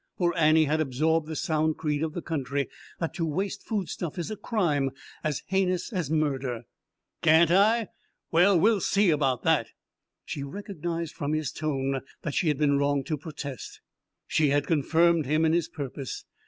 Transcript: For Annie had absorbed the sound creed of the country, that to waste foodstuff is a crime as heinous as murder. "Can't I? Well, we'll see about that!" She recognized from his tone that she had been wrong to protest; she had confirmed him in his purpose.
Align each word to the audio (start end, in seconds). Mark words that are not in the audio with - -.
For 0.17 0.35
Annie 0.35 0.63
had 0.65 0.81
absorbed 0.81 1.27
the 1.27 1.35
sound 1.35 1.77
creed 1.77 2.01
of 2.01 2.13
the 2.13 2.23
country, 2.23 2.67
that 2.99 3.13
to 3.13 3.23
waste 3.23 3.61
foodstuff 3.61 4.17
is 4.17 4.31
a 4.31 4.35
crime 4.35 4.89
as 5.23 5.43
heinous 5.45 5.93
as 5.93 6.09
murder. 6.09 6.63
"Can't 7.21 7.51
I? 7.51 7.89
Well, 8.31 8.59
we'll 8.59 8.81
see 8.81 9.11
about 9.11 9.43
that!" 9.43 9.67
She 10.25 10.41
recognized 10.41 11.13
from 11.13 11.33
his 11.33 11.51
tone 11.51 12.01
that 12.23 12.33
she 12.33 12.47
had 12.47 12.57
been 12.57 12.79
wrong 12.79 13.03
to 13.03 13.15
protest; 13.15 13.79
she 14.25 14.49
had 14.49 14.65
confirmed 14.65 15.27
him 15.27 15.45
in 15.45 15.53
his 15.53 15.67
purpose. 15.67 16.25